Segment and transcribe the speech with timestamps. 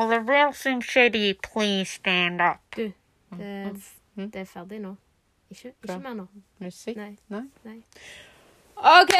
[0.00, 2.60] Will the real Slim Shady please stand up?
[2.76, 2.92] Du,
[3.36, 3.76] det,
[4.16, 4.30] Mm.
[4.30, 4.94] det er ferdig nå.
[5.50, 6.24] Ikke, ikke mer nå.
[6.58, 6.96] Musikk?
[6.96, 7.16] Nei.
[7.28, 7.42] Nei?
[7.64, 7.74] Nei.
[8.76, 9.12] OK,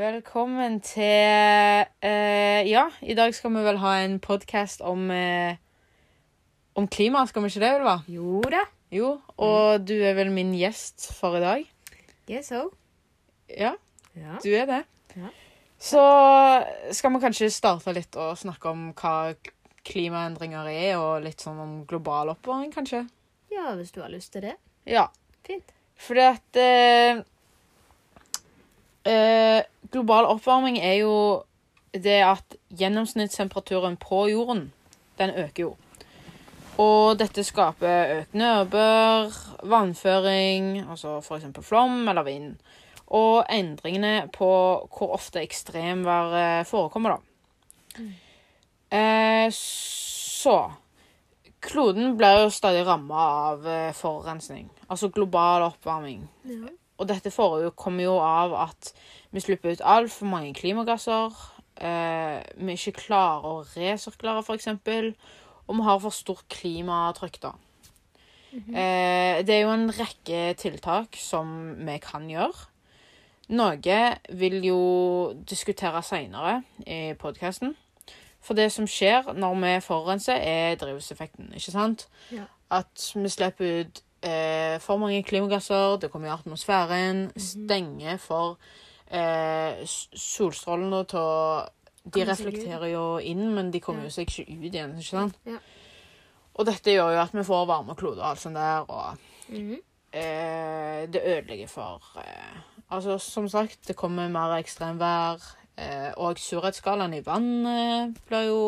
[0.00, 5.52] velkommen til uh, Ja, i dag skal vi vel ha en podkast om uh,
[6.74, 7.98] Om klima, skal vi ikke det, Ulva?
[8.08, 8.64] Jo da.
[8.90, 11.66] Jo, og du er vel min gjest for i dag?
[12.30, 12.70] Yes, so.
[13.50, 13.74] Ja,
[14.16, 14.38] Ja.
[14.42, 14.82] du er det.
[15.16, 15.28] Ja.
[15.78, 16.00] Så
[16.96, 19.34] skal vi kanskje starte litt og snakke om hva
[19.86, 23.04] klimaendringer er, og litt sånn om global oppvarming, kanskje?
[23.58, 24.54] ja, hvis du har lyst til det.
[24.86, 25.08] Ja.
[25.46, 25.72] Fint.
[25.98, 27.20] Fordi at eh,
[29.12, 31.14] eh, Global oppvarming er jo
[31.92, 34.72] det at gjennomsnittstemperaturen på jorden,
[35.18, 35.76] den øker jo.
[36.78, 39.32] Og dette skaper økt nedbør,
[39.66, 41.48] vannføring, altså f.eks.
[41.66, 42.52] flom eller vind.
[43.08, 44.50] Og endringene på
[44.92, 48.04] hvor ofte ekstremvær forekommer, da.
[48.94, 50.58] Eh, så
[51.60, 56.22] Kloden blir jo stadig ramma av eh, forurensning, altså global oppvarming.
[56.46, 56.70] Ja.
[56.98, 57.32] Og dette
[57.76, 58.92] kommer jo av at
[59.34, 61.34] vi slipper ut altfor mange klimagasser.
[61.78, 64.70] Eh, vi ikke klarer å resirkulere, f.eks.
[65.68, 67.52] Og vi har for stort klimatrykk, da.
[68.54, 72.68] eh, det er jo en rekke tiltak som vi kan gjøre.
[73.48, 74.00] Noe
[74.36, 74.80] vil jo
[75.48, 77.74] diskutere seinere i podkasten.
[78.40, 82.06] For det som skjer når vi forurenser, er drivhuseffekten, ikke sant?
[82.32, 82.44] Ja.
[82.70, 88.58] At vi slipper ut eh, for mange klimagasser, det kommer i atmosfæren, stenger for
[89.10, 89.82] eh,
[90.14, 91.66] solstrålene til å
[92.08, 94.08] De reflekterer jo inn, men de kommer Ja.
[94.08, 95.34] jo seg ikke ut igjen, ikke sant?
[95.44, 95.58] Ja.
[96.54, 99.78] Og dette gjør jo at vi får varme kloder og alt sånt der, og Mhm.
[100.12, 102.56] eh, det ødelegger for eh,
[102.90, 105.42] Altså, som sagt, det kommer mer ekstremvær,
[106.16, 108.62] og surhetsskalaen i vann eh, blir jo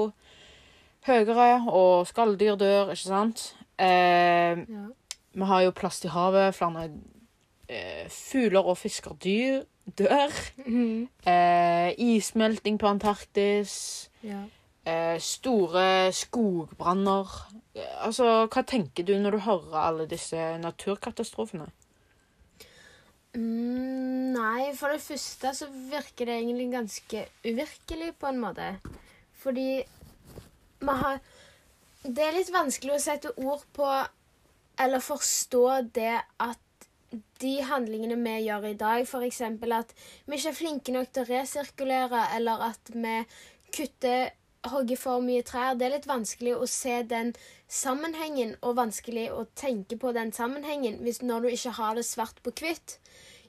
[1.06, 3.54] høyere, og skalldyr dør, ikke sant?
[3.78, 4.86] Eh, Ja.
[5.34, 6.90] vi har jo plast i havet, flere
[7.68, 9.62] eh, fugler og fisker dyr
[9.98, 10.30] dør.
[10.66, 11.08] Mhm.
[11.26, 14.08] Eh, issmelting på Antarktis.
[14.22, 14.42] ja.
[14.86, 17.28] Eh, store skogbranner.
[17.76, 21.66] Eh, altså, hva tenker du når du hører alle disse naturkatastrofene?
[23.34, 28.72] Mm, nei, for det første så virker det egentlig ganske uvirkelig på en måte.
[29.42, 29.68] Fordi
[30.80, 31.20] vi har
[32.02, 33.86] Det er litt vanskelig å sette ord på
[34.80, 36.86] eller forstå det at
[37.42, 39.40] de handlingene vi gjør i dag, f.eks.
[39.42, 43.16] at vi ikke er flinke nok til å resirkulere, eller at vi
[43.76, 44.30] kutter
[44.68, 45.76] hogger for mye trær.
[45.78, 47.32] Det er litt vanskelig å se den
[47.70, 52.42] sammenhengen, og vanskelig å tenke på den sammenhengen hvis når du ikke har det svart
[52.44, 52.98] på hvitt.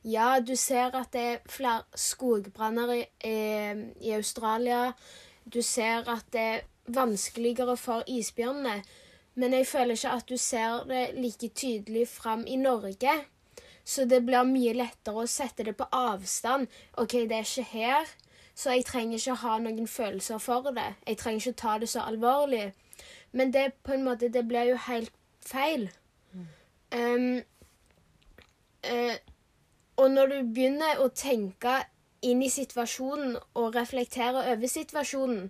[0.03, 4.93] Ja, du ser at det er flere skogbranner i, eh, i Australia.
[5.45, 8.81] Du ser at det er vanskeligere for isbjørnene.
[9.35, 13.13] Men jeg føler ikke at du ser det like tydelig fram i Norge.
[13.85, 16.67] Så det blir mye lettere å sette det på avstand.
[16.97, 18.11] OK, det er ikke her,
[18.55, 20.89] så jeg trenger ikke ha noen følelser for det.
[21.07, 22.71] Jeg trenger ikke ta det så alvorlig.
[23.31, 25.13] Men det på en måte, det blir jo helt
[25.45, 25.89] feil.
[26.91, 27.39] Um,
[28.85, 29.15] uh,
[29.97, 31.77] og når du begynner å tenke
[32.21, 35.47] inn i situasjonen og reflektere over situasjonen,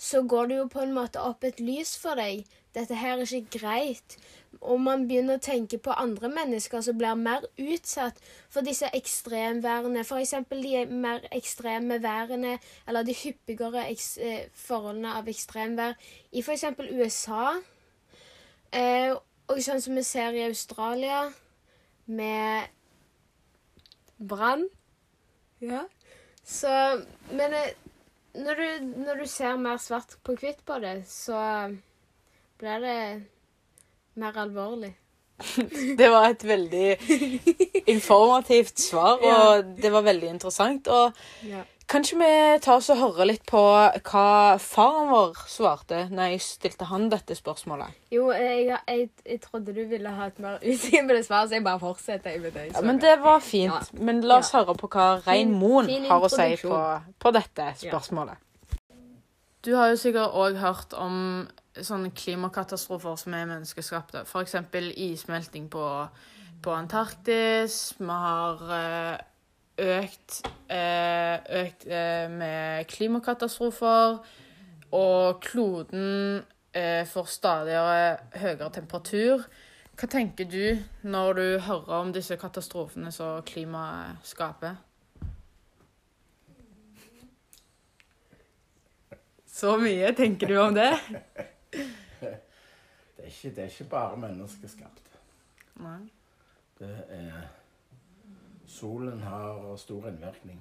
[0.00, 2.46] så går det jo på en måte opp et lys for deg.
[2.74, 4.16] Dette her er ikke greit.
[4.60, 8.18] Og man begynner å tenke på andre mennesker som blir mer utsatt
[8.52, 10.02] for disse ekstremværene.
[10.04, 10.34] F.eks.
[10.50, 15.96] de mer ekstreme værene, eller de hyppigere eh, forholdene av ekstremvær
[16.32, 16.66] i f.eks.
[16.90, 17.54] USA.
[18.76, 19.16] Eh,
[19.50, 21.30] og sånn som vi ser i Australia,
[22.10, 22.68] med
[24.20, 24.68] brann.
[25.60, 25.86] Ja.
[26.44, 26.68] Så
[27.30, 27.72] Men eh,
[28.34, 31.40] når du, når du ser mer svart på hvitt på det, så
[32.60, 33.00] blir det
[34.20, 34.92] mer alvorlig.
[35.98, 36.88] Det var et veldig
[37.88, 40.88] informativt svar, og det var veldig interessant.
[40.88, 41.12] Og
[41.48, 41.62] Ja.
[41.88, 43.60] kanskje vi tar oss og hører litt på
[44.10, 47.88] hva faren vår svarte når jeg stilte han dette spørsmålet.
[48.12, 51.80] Jo, jeg, jeg, jeg trodde du ville ha et mer utdypende svar, så jeg bare
[51.80, 52.66] fortsetter med det.
[52.74, 53.92] Ja, men det var fint.
[53.96, 56.84] Men la oss høre på hva Rein Moen har å si på,
[57.18, 58.36] på dette spørsmålet.
[59.64, 61.16] Du har jo sikkert òg hørt om
[61.78, 64.24] sånne klimakatastrofer som er menneskeskapte.
[64.26, 64.56] F.eks.
[64.96, 65.84] issmelting på,
[66.62, 67.94] på Antarktis.
[67.98, 69.16] Vi har eh,
[70.00, 74.20] økt, eh, økt eh, med klimakatastrofer.
[74.90, 76.40] Og kloden
[76.70, 77.74] får stadig
[78.38, 79.42] høyere temperatur.
[79.98, 84.78] Hva tenker du når du hører om disse katastrofene som klimaet skaper?
[89.46, 90.92] Så mye tenker du om det?
[91.72, 95.10] Det er ikke, det er ikke bare menneskeskapt.
[95.80, 96.00] Nei.
[96.78, 97.48] Det er
[98.70, 100.60] Solen har stor innvirkning.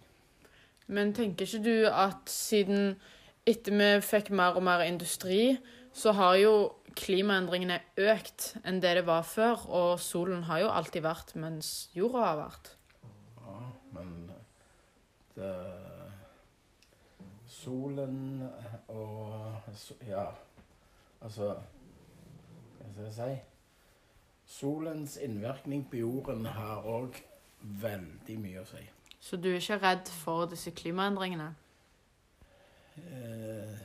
[0.88, 2.96] Men tenker ikke du at siden
[3.46, 5.58] etter vi fikk mer og mer industri,
[5.94, 6.54] så har jo
[6.98, 12.26] klimaendringene økt enn det det var før, og solen har jo alltid vært mens jorda
[12.26, 12.72] har vært.
[13.46, 13.60] Ja,
[13.96, 14.16] men
[15.38, 15.54] det
[17.60, 18.48] Solen
[18.88, 19.54] og
[20.08, 20.30] Ja,
[21.22, 21.54] altså
[22.80, 23.46] Hva skal jeg si?
[24.50, 27.20] Solens innvirkning på jorden har òg
[27.62, 28.82] veldig mye å si.
[29.20, 31.52] Så du er ikke redd for disse klimaendringene?
[32.98, 33.78] Eh,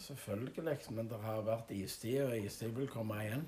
[0.00, 3.46] selvfølgelig, men det har vært istid, og istid vil komme igjen.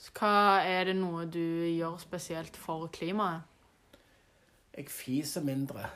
[0.00, 3.46] Så hva er det noe du gjør spesielt for klimaet?
[4.76, 5.90] Jeg fiser mindre.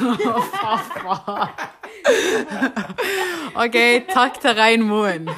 [3.60, 3.76] OK,
[4.10, 5.28] takk til Rein Moen.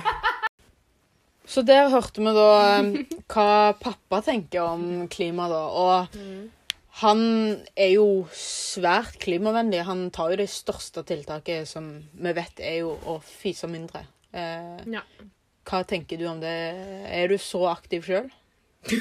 [1.53, 2.49] Så der hørte vi da
[2.81, 2.93] um,
[3.33, 3.47] hva
[3.81, 5.63] pappa tenker om klima, da.
[5.69, 6.07] Og
[7.03, 7.21] han
[7.77, 9.83] er jo svært klimavennlig.
[9.89, 14.05] Han tar jo det største tiltaket som vi vet er jo å fise mindre.
[14.33, 15.03] Eh, Ja.
[15.69, 16.55] hva tenker du om det?
[17.13, 18.31] Er du så aktiv sjøl?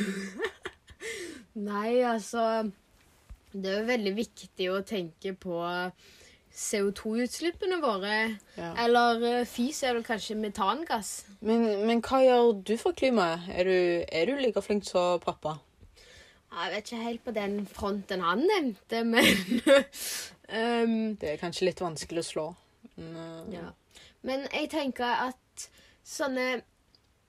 [1.56, 2.44] Nei, altså
[3.51, 5.57] Det er jo veldig viktig å tenke på
[6.56, 8.38] CO2-utslippene våre.
[8.57, 8.74] Ja.
[8.83, 11.12] Eller fys fis er vel kanskje metangass.
[11.39, 13.48] Men, men hva gjør du for klimaet?
[13.56, 13.75] Er du,
[14.12, 15.57] er du like flink som pappa?
[16.51, 19.24] Jeg vet ikke helt på den fronten han nevnte, men
[20.51, 22.50] um, Det er kanskje litt vanskelig å slå.
[22.98, 23.69] Men, eh, Ja.
[24.21, 25.63] Men jeg tenker at
[26.06, 26.62] sånne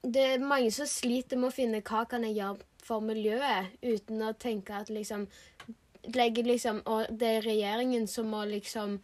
[0.03, 4.21] Det er mange som sliter med å finne hva kan jeg gjøre for miljøet, uten
[4.21, 5.29] å tenke at liksom
[6.03, 8.99] liksom Og det er regjeringen som må liksom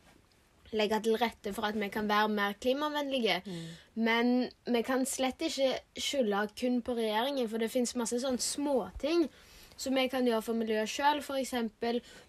[0.77, 3.42] legge til rette for at vi kan være mer klimavennlige.
[3.95, 9.27] Men vi kan slett ikke skylde kun på regjeringen, for det fins masse sånne småting
[9.80, 11.24] som vi kan gjøre for miljøet sjøl.
[11.24, 11.56] F.eks.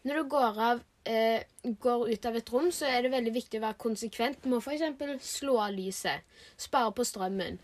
[0.06, 1.42] når du går av eh,
[1.82, 4.62] går ut av et rom, så er det veldig viktig å være konsekvent med å
[4.62, 5.32] f.eks.
[5.38, 6.26] slå av lyset.
[6.60, 7.58] Spare på strømmen.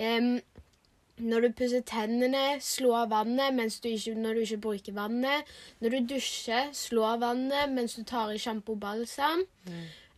[0.00, 0.36] Um,
[1.20, 5.48] når du pusser tennene, slå av vannet du ikke, når du ikke bruker vannet.
[5.80, 9.44] Når du dusjer, slå av vannet mens du tar i sjampo og balsam.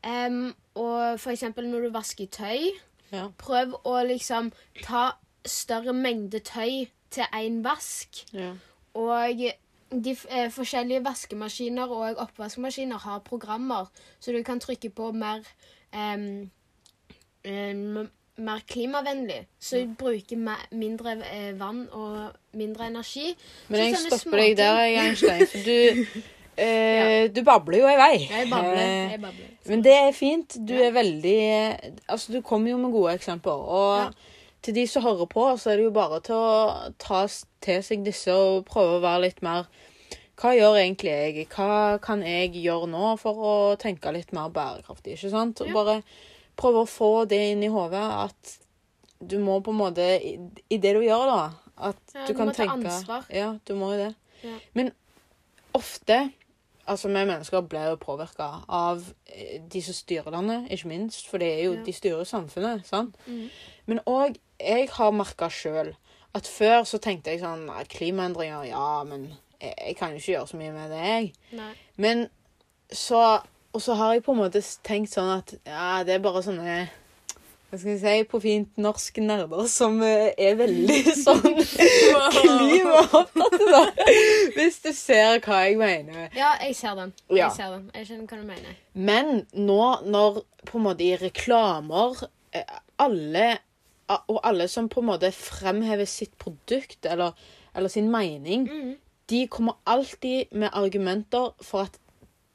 [0.04, 1.43] Em, og f.eks.
[1.56, 2.70] når du vasker tøy,
[3.12, 3.28] Ja.
[3.38, 4.52] prøv å liksom
[4.82, 5.10] ta
[5.44, 8.25] større mengde tøy til én vask.
[8.32, 8.54] Ja.
[8.94, 9.43] Og
[9.93, 13.90] de eh, forskjellige vaskemaskiner og oppvaskmaskiner har programmer,
[14.20, 15.44] så du kan trykke på mer
[15.93, 16.50] um,
[17.44, 19.46] um, mer klimavennlig.
[19.60, 20.37] Så du bruker
[20.72, 23.34] mindre eh, vann og mindre energi.
[23.69, 25.46] Men jeg stopper deg der, Jernstein.
[25.46, 26.04] For du,
[26.58, 28.19] eh, du babler jo i vei.
[28.28, 28.78] Jeg babler.
[28.82, 29.49] Eh, Jeg babler.
[29.69, 30.56] Men det er fint.
[30.66, 30.88] Du Ja.
[30.88, 33.52] er veldig Altså, du kommer jo med gode eksempler.
[33.69, 34.10] Og Ja.
[34.62, 37.26] til de som hører på, så er det jo bare til å ta
[37.60, 39.66] til seg disse og prøve å være litt mer
[40.37, 41.49] Hva gjør egentlig jeg?
[41.50, 45.12] Hva kan jeg gjøre nå for å tenke litt mer bærekraftig?
[45.14, 45.60] Ikke sant?
[45.60, 46.02] Og bare
[46.56, 48.58] prøve å få det inn i hodet at
[49.25, 50.38] du må på en måte I,
[50.70, 51.50] i det du gjør, da
[51.88, 51.96] At
[52.26, 53.25] du du kan må ta tenke ansvar.
[53.31, 54.14] Ja, du må jo det.
[54.75, 54.90] Men
[55.75, 56.32] ofte
[56.87, 61.28] Altså, vi mennesker blir jo påvirka av eh, de som styrer landet, ikke minst.
[61.30, 61.83] For det er jo, Ja.
[61.87, 63.14] de styrer samfunnet, sant?
[63.26, 63.49] Mm.
[63.87, 65.95] Men òg Jeg har merka sjøl
[66.35, 70.47] at før så tenkte jeg sånn Klimaendringer, ja, men jeg, jeg kan jo ikke gjøre
[70.49, 71.33] så mye med det, jeg.
[71.52, 71.73] Nei.
[71.97, 72.28] Men
[72.92, 73.40] så
[73.75, 76.88] Og så har jeg på en måte tenkt sånn at ja, det er bare sånne
[77.73, 81.55] hva skal jeg si, på fint norsk nerder som eh, er veldig sånn
[82.35, 83.79] klimaopptatte, da.
[84.52, 86.26] Hvis du ser hva jeg mener.
[86.37, 87.14] Ja, jeg ser den.
[87.31, 87.47] Ja.
[87.47, 87.87] Jeg ser den.
[87.97, 88.75] Jeg skjønner hva du mener.
[88.93, 92.21] Men nå når på en måte i reklamer
[92.52, 93.47] eh, alle
[94.29, 97.33] Og alle som på en måte fremhever sitt produkt eller,
[97.73, 98.91] eller sin mening, mm.
[99.33, 101.97] de kommer alltid med argumenter for at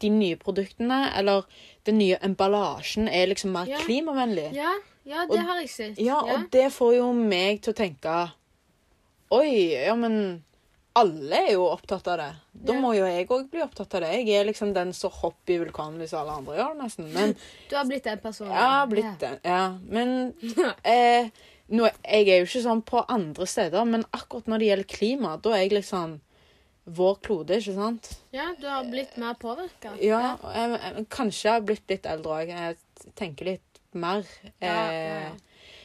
[0.04, 1.48] de nye produktene eller
[1.90, 3.82] den nye emballasjen er liksom mer Ja.
[3.82, 4.52] klimavennlig.
[4.54, 4.76] Ja,
[5.08, 6.02] ja, det Og- har jeg sett.
[6.04, 8.18] Ja, og det får jo meg til å tenke
[9.32, 10.44] Oi, ja, men
[10.98, 12.30] alle er jo opptatt av det.
[12.54, 12.80] Da Ja.
[12.82, 14.12] må jo jeg òg bli opptatt av det.
[14.26, 17.12] Jeg er liksom den som hopper i vulkanen hvis alle andre gjør det, nesten.
[17.14, 17.36] Men
[17.70, 18.52] Du har blitt den personen.
[18.54, 19.40] jeg har blitt den.
[19.44, 19.78] Ja.
[19.84, 20.34] Men
[20.86, 21.30] eh,
[21.70, 25.42] nå, jeg er jo ikke sånn på andre steder, men akkurat når det gjelder klima,
[25.42, 26.20] da er jeg liksom
[26.88, 28.14] vår klode, ikke sant?
[28.32, 29.92] Ja, du har blitt mer påvirka.
[30.02, 32.48] Ja, og jeg, jeg, kanskje jeg har blitt litt eldre òg.
[32.48, 32.78] Jeg
[33.14, 33.67] tenker litt
[33.98, 34.24] mer.
[34.62, 35.32] Ja, ja, Eh, ja.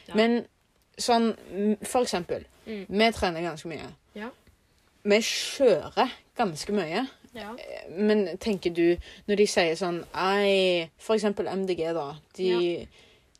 [0.07, 0.15] Ja.
[0.15, 0.45] Men
[0.99, 1.33] sånn
[1.87, 2.85] For eksempel, Mm.
[2.89, 3.89] vi trener ganske mye.
[4.15, 4.29] Ja.
[5.03, 7.07] Vi kjører ganske mye.
[7.35, 7.55] ja.
[7.89, 12.15] Men tenker du, når de sier sånn Ei, for eksempel MDG, da.
[12.37, 12.87] De,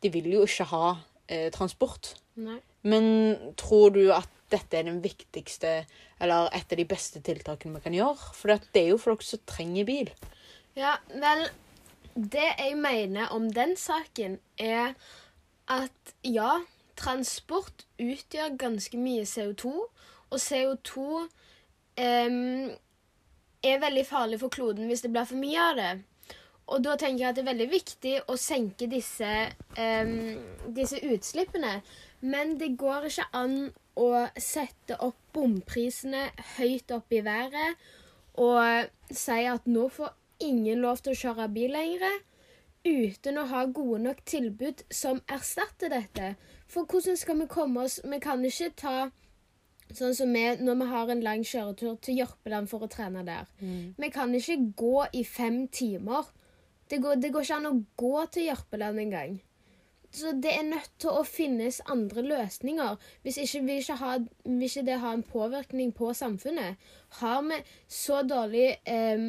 [0.01, 0.98] de vil jo ikke ha
[1.30, 2.15] eh, transport.
[2.36, 2.60] Nei.
[2.84, 5.86] Men tror du at dette er den viktigste,
[6.20, 8.34] eller et av de beste tiltakene vi kan gjøre?
[8.36, 10.10] For det er jo folk som trenger bil.
[10.75, 11.48] Ja, vel
[12.15, 14.93] Det jeg mener om den saken, er
[15.72, 16.60] at ja,
[17.00, 19.72] transport utgjør ganske mye CO2,
[20.29, 22.72] og CO2 um,
[23.63, 25.91] er veldig farlig for kloden hvis det blir for mye av det.
[26.74, 29.32] Og da tenker jeg at det er veldig viktig å senke disse,
[29.77, 30.13] um,
[30.75, 31.79] disse utslippene.
[32.24, 33.58] Men det går ikke an
[34.00, 37.82] å sette opp bomprisene høyt opp i været
[38.41, 40.15] og si at nå får
[40.46, 42.22] ingen lov til å kjøre bil lenger
[42.84, 46.34] uten å ha gode nok tilbud som erstatter dette.
[46.68, 48.96] For hvordan skal vi komme oss Vi kan ikke ta
[49.94, 53.48] sånn som vi når vi har en lang kjøretur til Jørpeland for å trene der.
[53.98, 56.28] Vi kan ikke gå i fem timer.
[56.90, 59.42] Det går, det går ikke an å gå til Jørpeland engang.
[60.14, 62.98] Så det er nødt til å finnes andre løsninger.
[63.24, 66.78] Hvis ikke vil ikke, ha, vil ikke det ha en påvirkning på samfunnet.
[67.20, 67.58] Har vi
[67.90, 69.26] så dårlig eh,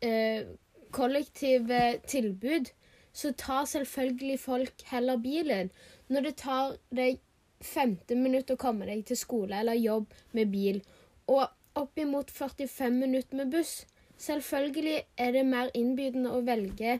[0.00, 0.46] eh,
[0.92, 2.70] kollektive tilbud,
[3.12, 5.70] så tar selvfølgelig folk heller bilen.
[6.08, 7.20] Når det tar deg
[7.60, 10.82] 15 minutter å komme deg til skole eller jobb med bil,
[11.26, 13.86] og oppimot 45 minutter med buss,
[14.18, 16.98] selvfølgelig er det mer innbydende å velge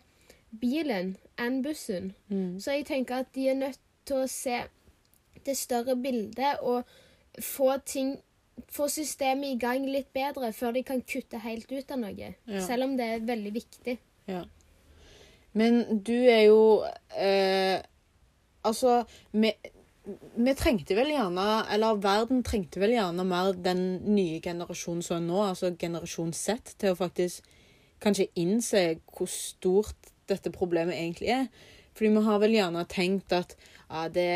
[0.61, 2.13] bilen enn bussen.
[2.59, 4.63] Så jeg tenker at de er nødt til å se
[5.47, 6.89] det større bildet og
[7.43, 8.17] få ting
[8.73, 12.33] få systemet i gang litt bedre før de kan kutte helt ut av noe.
[12.49, 12.63] Ja.
[12.65, 13.99] Selv om det er veldig viktig.
[14.29, 14.45] Ja.
[15.57, 16.61] Men du er jo
[17.17, 17.81] eh,
[18.69, 18.99] Altså,
[19.33, 19.53] vi,
[20.37, 25.25] vi trengte vel gjerne Eller verden trengte vel gjerne mer den nye generasjonen som er
[25.25, 27.47] nå, altså generasjon Z, til å faktisk
[28.03, 31.49] kanskje innse hvor stort dette problemet egentlig er.
[31.97, 33.57] Fordi vi har vel gjerne tenkt at
[33.89, 34.29] ja, det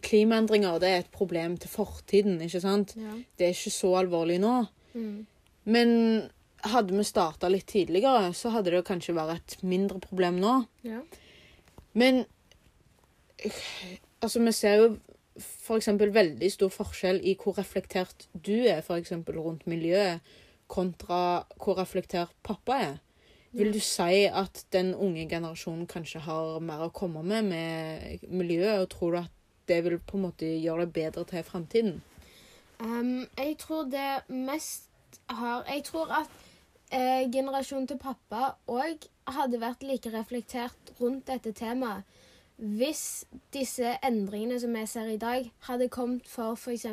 [0.00, 2.94] Klimaendringer det er et problem til fortiden, ikke sant?
[2.96, 3.16] Ja.
[3.38, 4.54] Det er ikke så alvorlig nå.
[4.94, 5.26] Mm.
[5.64, 5.90] Men
[6.72, 10.54] hadde vi starta litt tidligere, så hadde det kanskje vært et mindre problem nå.
[10.86, 11.02] Ja.
[11.98, 12.24] Men
[14.22, 14.92] altså, vi ser jo
[15.40, 20.20] for eksempel veldig stor forskjell i hvor reflektert du er for eksempel rundt miljøet,
[20.72, 23.00] kontra hvor reflektert pappa er.
[23.52, 28.80] Vil du si at den unge generasjonen kanskje har mer å komme med med miljøet,
[28.80, 29.32] og tror du at
[29.68, 32.00] det vil på en måte gjøre det bedre til framtiden?
[32.80, 34.88] Um, jeg tror det mest
[35.28, 36.30] har Jeg tror at
[36.90, 42.02] eh, generasjonen til pappa òg hadde vært like reflektert rundt dette temaet
[42.62, 46.86] hvis disse endringene som vi ser i dag, hadde kommet for f.eks.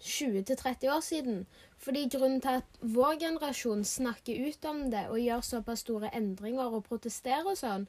[0.00, 1.46] 20-30 år siden.
[1.76, 6.72] Fordi grunnen til at vår generasjon snakker ut om det og gjør såpass store endringer
[6.72, 7.86] og protesterer og sånn,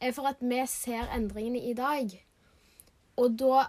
[0.00, 2.12] er for at vi ser endringene i dag.
[3.16, 3.64] Og da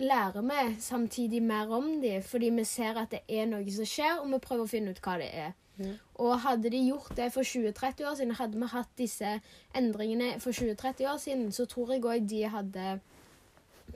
[0.00, 4.20] lærer vi samtidig mer om dem, fordi vi ser at det er noe som skjer,
[4.20, 5.52] og vi prøver å finne ut hva det er.
[5.76, 5.94] Mm.
[6.24, 9.34] Og hadde de gjort det for 20-30 år siden, hadde vi hatt disse
[9.76, 12.98] endringene for 20-30 år siden, så tror jeg òg de hadde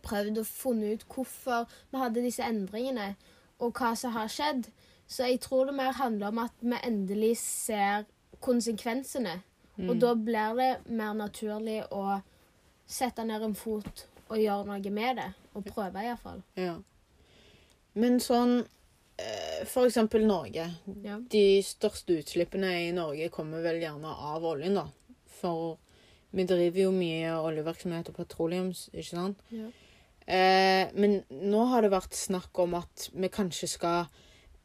[0.04, 3.14] prøvd å funne ut hvorfor vi hadde disse endringene,
[3.58, 4.68] og hva som har skjedd.
[5.08, 8.04] Så jeg tror det mer handler om at vi endelig ser
[8.44, 9.40] konsekvensene.
[9.88, 12.20] Og da blir det mer naturlig å
[12.86, 15.31] sette ned en fot og gjøre noe med det.
[15.54, 16.43] Og prøve, iallfall.
[16.59, 16.76] Ja.
[17.95, 18.57] Men sånn
[19.21, 20.66] eh, For eksempel Norge.
[21.04, 21.21] Ja.
[21.31, 24.88] De største utslippene i Norge kommer vel gjerne av oljen, da.
[25.40, 25.76] For
[26.35, 29.43] vi driver jo mye oljevirksomhet og petroleums, ikke sant?
[29.54, 29.69] Ja.
[30.26, 34.07] Eh, men nå har det vært snakk om at vi kanskje skal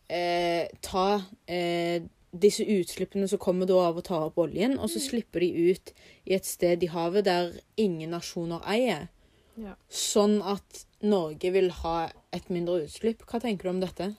[0.08, 1.20] eh, ta
[1.52, 5.70] eh, disse utslippene som kommer da av å ta opp oljen, og så slipper de
[5.70, 5.94] ut
[6.30, 9.10] i et sted i havet der ingen nasjoner eier.
[9.60, 9.76] Ja.
[9.92, 11.98] Sånn at Norge vil ha
[12.36, 13.26] et mindre utslipp.
[13.28, 14.14] Hva tenker du om dette?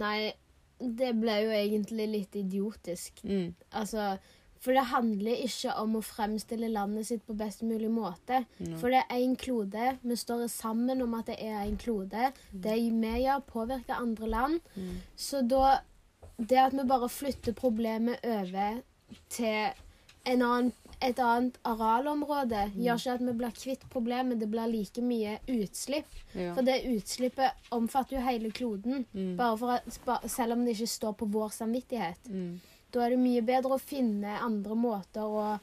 [0.00, 0.32] Nei,
[0.78, 3.22] det ble jo egentlig litt idiotisk.
[3.26, 3.54] Mm.
[3.78, 4.14] Altså,
[4.64, 8.44] for det handler ikke om å fremstille landet sitt på best mulig måte.
[8.64, 8.78] No.
[8.80, 9.94] For det er én klode.
[10.00, 12.30] Vi står sammen om at det er én klode.
[12.50, 14.70] Det vi gjør, påvirker andre land.
[14.76, 14.94] Mm.
[15.16, 15.80] Så da
[16.34, 18.80] Det at vi bare flytter problemet over
[19.30, 19.83] til
[20.26, 24.38] annen, et annet arealområde, gjør ikke at vi blir kvitt problemet.
[24.40, 26.06] Det blir like mye utslipp.
[26.34, 26.54] Ja.
[26.54, 29.04] For det utslippet omfatter jo hele kloden.
[29.12, 29.38] Mm.
[29.40, 32.30] At, selv om det ikke står på vår samvittighet.
[32.30, 32.60] Mm.
[32.94, 35.58] Da er det mye bedre å finne andre måter å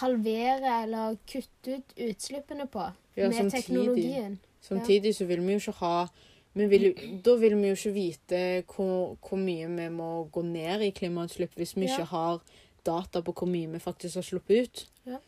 [0.00, 2.84] halvere eller kutte ut utslippene på
[3.16, 3.64] Ja, med samtidig.
[3.64, 4.38] teknologien.
[4.60, 6.08] Samtidig så vil vi jo ikke ha
[6.56, 8.38] vi vil, Da vil vi jo ikke vite
[8.74, 11.96] hvor, hvor mye vi må gå ned i klimautslipp hvis vi Ja.
[11.98, 12.40] ikke har
[12.86, 14.84] data på hvor mye vi faktisk har sluppet ut.
[15.06, 15.18] Ja.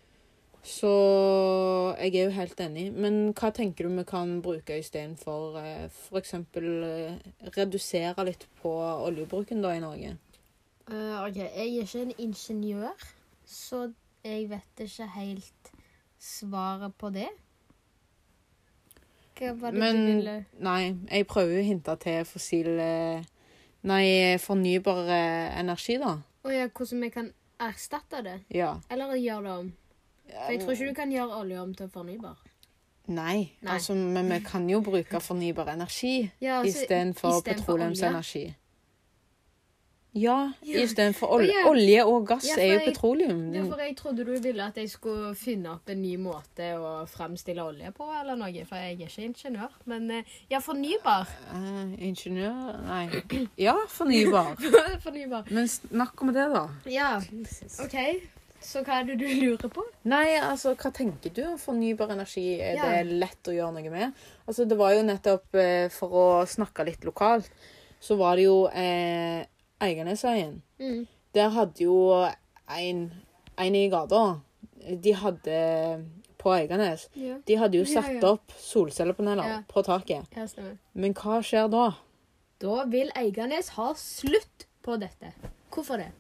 [0.63, 0.91] Så
[2.01, 2.89] jeg er jo helt enig.
[2.93, 6.35] Men hva tenker du vi kan bruke istedenfor uh, f.eks.
[6.57, 7.19] Uh,
[7.57, 8.75] redusere litt på
[9.09, 10.17] oljebruken da i Norge?
[10.89, 13.09] Uh, OK, jeg er ikke en ingeniør,
[13.45, 13.89] så
[14.25, 15.73] jeg vet ikke helt
[16.19, 17.29] svaret på det.
[19.39, 23.27] Hva var det Men du ville nei, jeg prøver jo å hinte til fossil eh,
[23.87, 26.17] Nei, fornybar eh, energi, da.
[26.19, 27.29] Å ja, hvordan vi kan
[27.61, 28.41] erstatte det?
[28.55, 28.75] Ja.
[28.91, 29.73] Eller gjøre det om?
[30.29, 32.39] For jeg tror ikke du kan gjøre olje om til fornybar.
[33.09, 33.73] Nei, Nei.
[33.73, 38.51] altså, men vi kan jo bruke fornybar energi Ja, altså, istedenfor petroleumsenergi.
[40.17, 40.81] Ja, Ja.
[40.83, 41.67] istedenfor ol ja.
[41.69, 43.43] Olje og gass Ja, er jo jeg- petroleum.
[43.55, 47.07] Ja, for jeg trodde du ville at jeg skulle finne opp en ny måte å
[47.07, 48.65] fremstille olje på, eller noe.
[48.65, 49.71] For jeg er ikke ingeniør.
[49.87, 51.29] Men eh, ja, fornybar.
[51.53, 53.49] Uh, ingeniør Nei.
[53.59, 54.57] Ja, fornybar.
[55.05, 55.45] fornybar.
[55.51, 56.69] Men snakk om det, da.
[56.87, 57.17] Ja,
[57.85, 57.97] OK.
[58.61, 59.85] Så hva er det du lurer på?
[60.11, 62.59] Nei, altså, hva tenker du om fornybar energi?
[62.61, 62.75] Er
[63.05, 64.13] det lett å gjøre noe med?
[64.49, 67.47] Altså, det var jo nettopp eh, for å snakke litt lokalt,
[68.01, 69.45] så var det jo eh,
[69.81, 70.63] Eiganesøyen.
[70.81, 71.07] Mm.
[71.35, 71.97] Der hadde jo
[72.79, 73.03] en,
[73.59, 74.41] en i gata
[75.05, 75.59] De hadde
[76.39, 77.09] På Eiganes.
[77.19, 77.37] Ja.
[77.47, 78.31] De hadde jo satt ja.
[78.33, 79.59] opp solcellepaneler Ja.
[79.69, 80.27] på taket.
[80.37, 80.47] ja.
[80.95, 81.89] Men hva skjer da?
[82.63, 85.33] Da vil Eiganes ha slutt på dette.
[85.75, 86.13] Hvorfor det?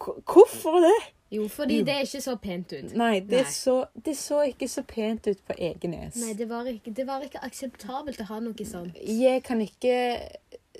[0.00, 0.96] K- Hvorfor det?
[1.30, 2.92] Jo, fordi det er ikke så pent ut.
[2.98, 3.50] Nei, det, Nei.
[3.52, 6.16] Så, det så ikke så pent ut på Egenes.
[6.18, 8.96] Nei, det var ikke, det var ikke akseptabelt å ha noe sånt.
[8.98, 9.94] Jeg kan ikke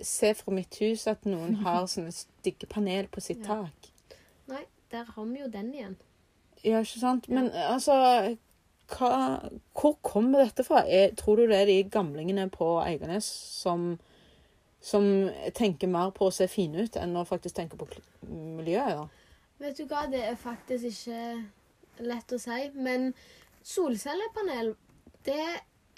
[0.07, 3.61] se fra mitt hus at noen har sånne stygge panel på sitt Ja.
[3.63, 3.91] tak.
[4.51, 5.97] Nei, der har vi jo den igjen.
[6.65, 7.29] Ja, ikke sant?
[7.29, 7.95] Men altså
[8.91, 9.11] hva,
[9.73, 10.83] Hvor kommer dette fra?
[10.89, 13.99] Er, tror du det er de gamlingene på Eiganes som,
[14.81, 17.87] som tenker mer på å se fine ut enn å faktisk tenke på
[18.27, 18.97] miljøet?
[18.99, 19.07] Ja?
[19.61, 23.13] Vet du hva, det er faktisk ikke lett å si, men
[23.63, 24.75] solcellepanel,
[25.29, 25.43] det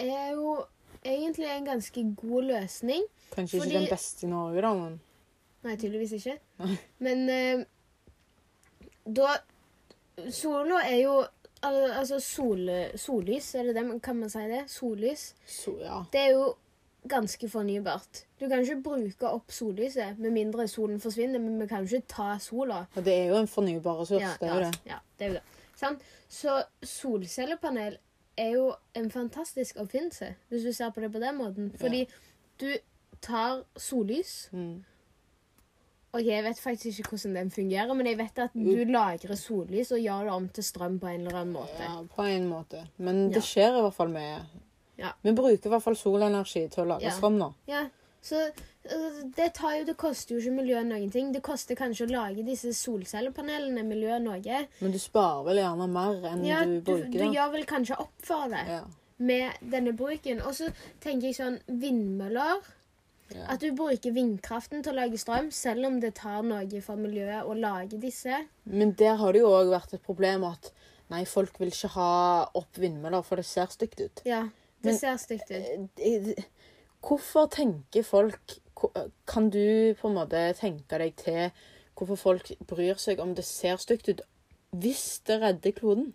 [0.03, 0.57] er jo
[1.03, 3.05] egentlig en ganske god løsning.
[3.33, 5.01] Kanskje Fordi- ikke den beste i Norge, da, men
[5.62, 6.38] Nei, tydeligvis ikke.
[6.62, 6.77] Nei.
[6.99, 7.64] Men eh,
[9.07, 9.37] da
[10.31, 11.14] Sola er jo
[11.62, 12.66] al- Altså sol,
[12.99, 14.64] sollys, er det det kan man si det?
[14.71, 15.33] Sollys.
[15.47, 16.03] So, ja.
[16.12, 16.51] Det er jo
[17.09, 18.25] ganske fornybart.
[18.38, 22.37] Du kan ikke bruke opp sollyset med mindre solen forsvinner, men vi kan ikke ta
[22.42, 22.85] sola.
[22.95, 24.81] Og det er jo en fornybar ressurs, det er jo ja, det.
[24.90, 25.42] Ja, det er jo det.
[25.79, 26.05] Sant?
[26.31, 27.99] Så solcellepanel
[28.38, 31.73] er jo en fantastisk oppfinnelse, hvis du ser på det på den måten.
[31.81, 32.05] Fordi
[32.61, 32.68] du
[33.22, 34.82] tar sollys Mm.
[36.14, 39.92] Ok, Jeg vet faktisk ikke hvordan den fungerer, men jeg vet at du lagrer sollys
[39.96, 41.78] og gjør det om til strøm på en eller annen måte.
[41.80, 42.82] Ja, på en måte.
[42.98, 44.42] Men det skjer i hvert fall med
[44.98, 45.14] Ja.
[45.24, 47.11] Vi bruker i hvert fall solenergi til å lage Ja.
[47.16, 47.54] strøm nå.
[47.66, 47.87] Ja,
[48.20, 48.52] så
[48.85, 51.32] altså, det, tar jo, det koster jo ikke miljøet noen ting.
[51.32, 54.66] Det koster kanskje å lage disse solcellepanelene miljøet noe.
[54.82, 57.11] Men du sparer vel gjerne mer enn Ja, du du, bruker.
[57.11, 57.32] du da.
[57.32, 58.85] gjør vel kanskje opp for det Ja.
[59.18, 60.42] med denne bruken.
[60.46, 62.61] Og så tenker jeg sånn vindmøller.
[63.33, 63.47] Ja.
[63.55, 67.49] At du bruker vindkraften til å lage strøm, selv om det tar noe for miljøet
[67.49, 68.42] å lage disse.
[68.64, 70.73] Men der har det jo òg vært et problem at
[71.12, 72.11] nei, folk vil ikke ha
[72.59, 74.23] opp vindmøller, for det ser stygt ut.
[74.29, 74.45] Ja,
[74.83, 76.01] det Men- ser stygt ut.
[76.01, 76.45] Eh, eh,
[77.03, 78.59] Hvorfor tenker folk
[79.27, 81.51] Kan du på en måte tenke deg til
[81.95, 84.21] hvorfor folk bryr seg om det ser stygt ut,
[84.75, 86.14] hvis det redder kloden?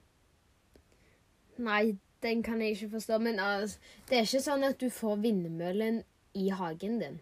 [1.57, 3.21] Nei, den kan jeg ikke forstå.
[3.21, 3.77] Men altså,
[4.09, 6.03] det er ikke sånn at du får vindmøllen
[6.37, 7.17] i hagen din.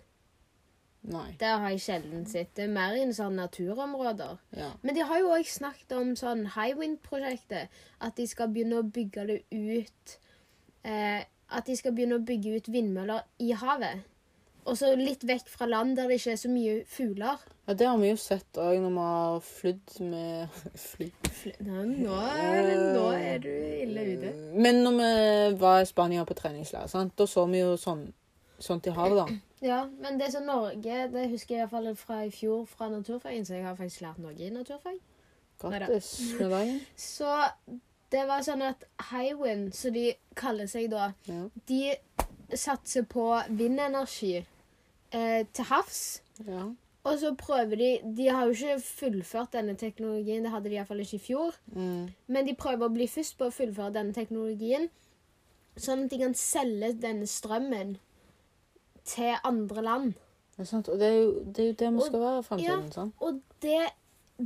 [1.05, 1.27] Nei.
[1.37, 2.55] Det har jeg sjelden sett.
[2.57, 4.39] Det er mer i sånn naturområder.
[4.57, 4.71] Ja.
[4.81, 7.69] Men de har jo òg snakket om sånn Highwind-prosjektet.
[8.01, 10.15] At de skal begynne å bygge det ut
[10.81, 11.21] eh,
[11.53, 14.01] At de skal begynne å bygge ut vindmøller i havet.
[14.65, 17.37] Og så litt vekk fra land der det ikke er så mye fugler.
[17.67, 20.55] ja, det har vi jo sett òg når vi har flydd med
[20.87, 21.11] Fly?
[21.29, 24.31] Fl- Nå, nå, er, nå er du ille ute.
[24.57, 28.07] Men når vi var i Spania på treningsleir, da så vi jo sånn,
[28.59, 29.25] sånt til havet, da.
[29.65, 32.89] Ja, men det som Norge Det husker jeg i hvert fall fra i fjor fra
[32.91, 34.99] naturfagen, så jeg har faktisk lært noe i naturfag.
[35.61, 36.79] Grattis med dagen.
[36.99, 37.31] Så
[38.11, 41.47] det var sånn at Hywind, som de kaller seg da, Ja.
[41.67, 41.95] de
[42.53, 44.35] satser på vindenergi
[45.11, 46.21] eh, til havs.
[46.45, 46.67] ja.
[47.05, 50.99] Og så prøver de De har jo ikke fullført denne teknologien, det hadde de iallfall
[51.03, 51.53] ikke i fjor.
[51.75, 52.07] Mm.
[52.27, 54.87] Men de prøver å bli først på å fullføre denne teknologien,
[55.77, 57.97] sånn at de kan selge denne strømmen
[59.05, 60.13] til andre land.
[60.55, 60.87] Det er sant.
[60.89, 62.91] Og det er jo det, er jo det vi Og- være i fremtiden.
[62.95, 63.89] Ja, Og det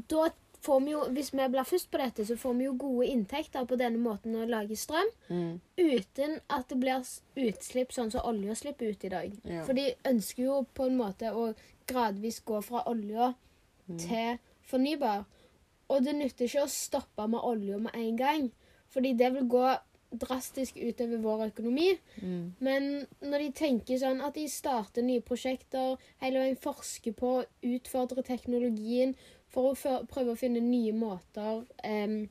[0.09, 0.29] Da
[0.61, 3.65] får vi jo Hvis vi blir først på dette, så får vi jo gode inntekter
[3.65, 5.07] på denne måten å lage strøm.
[5.29, 5.59] Mm.
[5.77, 6.99] uten at det blir
[7.37, 9.31] utslipp sånn som olja slipper ut i dag.
[9.45, 9.63] Ja.
[9.63, 11.55] For de ønsker jo på en måte å
[11.87, 13.33] gradvis gå fra olja
[13.89, 13.97] Mm.
[13.99, 15.25] til fornybar.
[15.89, 18.51] Og det nytter ikke å stoppe med olja med en gang.
[18.93, 19.77] Fordi det vil gå
[20.11, 21.91] drastisk utover vår økonomi.
[22.21, 22.53] Mm.
[22.59, 22.89] Men
[23.21, 27.45] når de tenker sånn at de starter nye prosjekter, hele veien forsker på å
[27.75, 29.15] utfordre teknologien
[29.49, 32.29] for å prøve å finne nye måter em,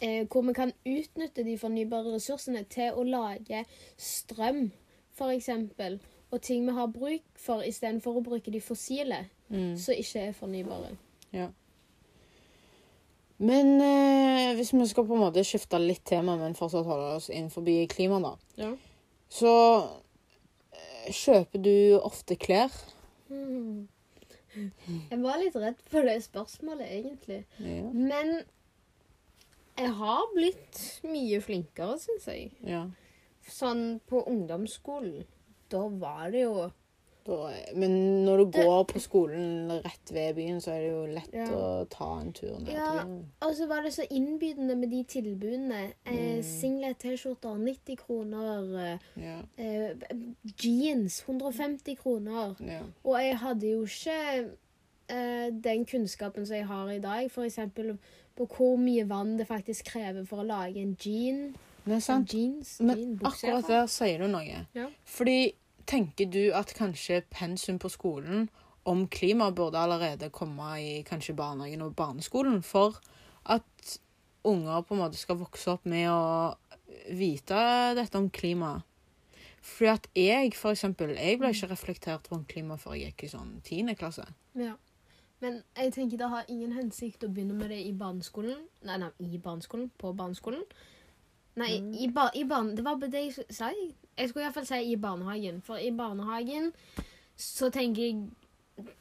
[0.00, 3.64] eh, hvor vi kan utnytte de fornybare ressursene til å lage
[3.96, 4.70] strøm,
[5.18, 5.50] f.eks.,
[6.30, 9.78] og ting vi har bruk for, istedenfor å bruke de fossile, Mm.
[9.78, 10.90] som ikke er fornybare.
[13.38, 17.28] Men eh, hvis vi skal på en måte skifte litt tema, men fortsatt holde oss
[17.30, 18.72] innenfor klima, da, Ja.
[19.30, 19.52] så
[20.72, 22.72] eh, kjøper du ofte klær?
[23.28, 23.86] Hmm.
[25.10, 27.44] Jeg var litt redd for det spørsmålet, egentlig.
[27.62, 27.84] Ja.
[27.92, 28.40] Men
[29.78, 32.50] jeg har blitt mye flinkere, syns jeg.
[32.66, 32.86] ja.
[33.48, 35.22] Sånn på ungdomsskolen.
[35.72, 36.66] Da var det jo
[37.76, 41.46] Men når du går på skolen rett ved byen, så er det jo lett Ja.
[41.52, 42.86] å ta en tur ned Ja.
[43.02, 43.24] til byen.
[43.42, 45.92] Og så var det så innbydende med de tilbudene.
[46.06, 46.42] Eh, Mm.
[46.42, 48.98] singlet T-skjorter 90 kroner.
[49.16, 49.38] Ja.
[49.58, 49.94] Eh,
[50.62, 52.56] jeans 150 kroner.
[52.60, 52.80] ja.
[53.04, 54.50] Og jeg hadde jo ikke
[55.10, 57.26] eh, den kunnskapen som jeg har i dag.
[57.30, 57.58] F.eks.
[58.36, 61.54] på hvor mye vann det faktisk krever for å lage en jean.
[61.86, 62.02] Det.
[62.34, 64.66] Jeans, Men jean, bukser, akkurat der sier du noe.
[64.74, 64.86] Ja.
[65.06, 65.52] Fordi
[65.88, 68.48] tenker du at kanskje pensum på skolen
[68.88, 73.00] om klima burde allerede komme i kanskje barnehagen og barneskolen for
[73.48, 73.98] at
[74.48, 76.54] unger på en måte skal vokse opp med å
[77.16, 77.58] vite
[77.98, 78.78] dette om klima?
[79.68, 83.32] Fordi at jeg, for eksempel, jeg ble ikke reflektert rundt klima før jeg gikk i
[83.32, 84.24] sånn tiende klasse.
[84.56, 84.76] Ja.
[85.42, 88.64] Men jeg tenker det har ingen hensikt å begynne med det i barneskolen.
[88.86, 89.90] Nei, nei, i barneskolen.
[89.98, 90.64] På barneskolen.
[91.58, 92.72] Nei, i, ba, i barn...
[92.78, 93.70] Det var det jeg sa.
[94.18, 95.62] Jeg skulle iallfall si i barnehagen.
[95.62, 96.72] For i barnehagen
[97.38, 98.20] så tenker jeg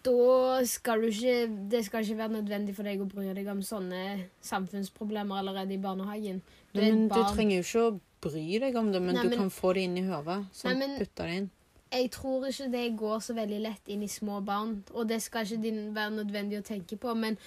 [0.06, 3.62] Da skal du ikke Det skal ikke være nødvendig for deg å bry deg om
[3.66, 4.04] sånne
[4.46, 6.42] samfunnsproblemer allerede i barnehagen.
[6.74, 9.52] Du Men du trenger jo ikke å bry deg om det, men Nei, du kan
[9.54, 10.40] få det inn i hodet.
[10.54, 11.50] Sånn, putte det inn.
[11.88, 15.46] Jeg tror ikke det går så veldig lett inn i små barn, og det skal
[15.46, 17.38] ikke din være nødvendig å tenke på, men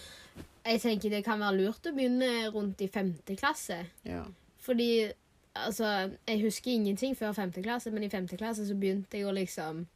[0.64, 3.82] jeg tenker det kan være lurt å begynne rundt i femte klasse.
[4.06, 4.22] Ja.
[4.64, 5.10] Fordi
[5.54, 9.34] altså, jeg husker ingenting før femte klasse, men i femte klasse så begynte jeg å
[9.36, 9.86] liksom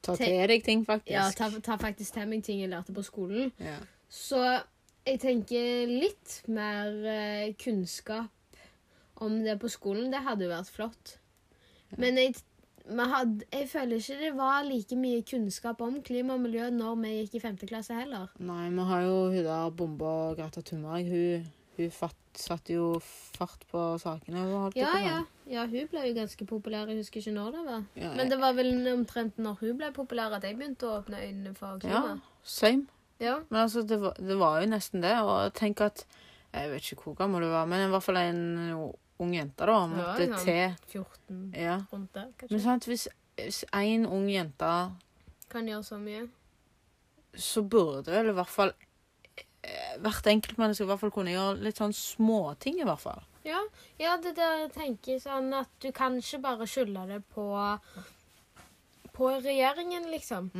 [0.00, 1.12] Ta til deg ting, faktisk.
[1.12, 3.50] Ja, ta, ta faktisk til meg ting jeg lærte på skolen.
[3.60, 3.76] Ja.
[4.08, 4.40] Så
[5.04, 8.32] jeg tenker litt mer eh, kunnskap
[9.20, 11.14] om det på skolen, det hadde jo vært flott.
[12.00, 12.38] Men jeg,
[12.88, 17.14] hadde, jeg føler ikke det var like mye kunnskap om klima og miljø når vi
[17.18, 18.30] gikk i femte klasse heller.
[18.40, 21.10] Nei, vi har jo hun der bomba Greta Thunberg.
[21.12, 24.44] Hun, hun fatt, satte jo fart på sakene.
[24.76, 25.18] Ja, på ja.
[25.50, 26.88] ja, hun ble jo ganske populær.
[26.90, 27.84] Jeg husker ikke når det var.
[27.98, 31.20] Ja, Men det var vel omtrent når hun ble populær at jeg begynte å åpne
[31.24, 32.02] øynene for ja,
[32.44, 32.86] same.
[33.20, 33.38] Ja.
[33.50, 35.14] Men altså, det var, det var jo nesten det.
[35.20, 36.06] Og tenk at
[36.50, 38.40] Jeg vet ikke hvor gammel du var, men i hvert fall en
[39.20, 40.38] ung jente da måtte ja.
[40.40, 41.76] til 14 Ja.
[41.92, 42.54] rundt der, kanskje.
[42.56, 44.70] Men sant, hvis, hvis en ung jente
[45.50, 46.24] Kan gjøre så mye.
[47.34, 48.72] så burde vel i hvert fall
[50.04, 53.26] hvert enkeltmenneske i hvert fall kunne gjøre litt sånn småting, i hvert fall.
[53.46, 53.60] Ja,
[54.00, 57.50] ja, det der jeg tenker sånn at du kan ikke bare skylde det på
[59.16, 60.50] på regjeringen, liksom.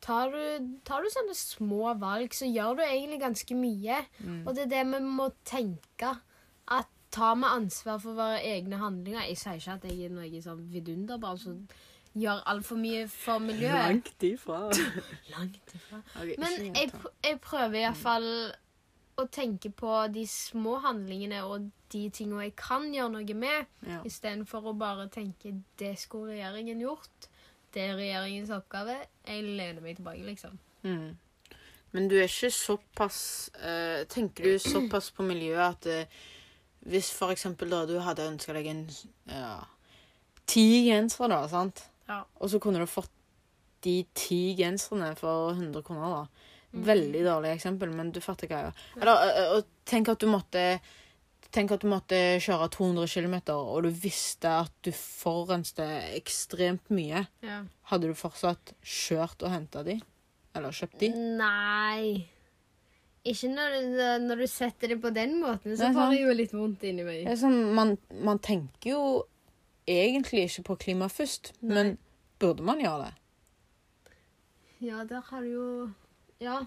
[0.00, 4.00] Tar du, tar du sånne små valg, så gjør du egentlig ganske mye.
[4.24, 4.40] Mm.
[4.46, 6.14] Og det er det vi må tenke.
[6.72, 10.42] At tar vi ansvar for våre egne handlinger Jeg sier ikke at jeg er noe
[10.42, 11.56] sånn vidunderbarn som
[12.18, 14.10] gjør altfor mye for miljøet.
[14.22, 14.62] ifra.
[15.36, 16.02] Langt ifra.
[16.16, 18.28] Okay, Men jeg, pr- jeg prøver iallfall
[19.20, 24.00] å tenke på de små handlingene og de tingene jeg kan gjøre noe med, ja.
[24.06, 27.28] istedenfor å bare tenke 'det skulle regjeringen gjort'.
[27.74, 28.96] Det er regjeringens oppgave.
[29.26, 30.58] Jeg lener meg tilbake, liksom.
[30.82, 31.16] Mm.
[31.92, 36.04] Men du er ikke såpass uh, Tenker du såpass på miljøet at uh,
[36.80, 38.86] hvis for eksempel da du hadde ønska deg en
[39.28, 39.58] ja,
[40.46, 41.89] ti gensere, da, sant?
[42.10, 42.20] Ja.
[42.42, 43.12] Og så kunne du fått
[43.86, 46.48] de ti genserne for 100 kroner, da.
[46.70, 46.82] Mhm.
[46.86, 48.72] Veldig dårlig eksempel, men du fatter greia.
[49.00, 50.80] Eller, og tenk at du måtte
[51.50, 55.82] Tenk at du måtte kjøre 200 km, og du visste at du forurenste
[56.14, 57.24] ekstremt mye.
[57.42, 57.64] Ja.
[57.90, 59.96] Hadde du fortsatt kjørt og henta de?
[60.54, 61.08] Eller kjøpt de?
[61.10, 62.28] Nei
[63.26, 63.74] Ikke når,
[64.22, 67.24] når du setter det på den måten, så får det jo litt vondt inni meg.
[67.26, 69.02] Det sånn, man, man tenker jo
[69.90, 71.74] egentlig ikke på klima først, Nei.
[71.74, 71.98] men
[72.40, 73.14] burde man gjøre det?
[74.80, 75.90] Ja, der har du jo
[76.40, 76.60] Ja.